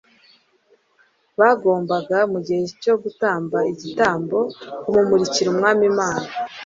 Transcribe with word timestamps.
bagombaga 1.39 2.17
mu 2.31 2.39
gihe 2.45 2.63
cyo 2.83 2.93
gutamba 3.03 3.57
igitambo, 3.71 4.39
kumumurikira 4.81 5.47
Umwami 5.53 5.83
Imana'. 5.91 6.29